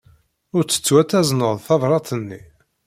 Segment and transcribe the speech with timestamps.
[0.55, 2.41] Ur ttettu ad tazneḍ tabṛat-nni.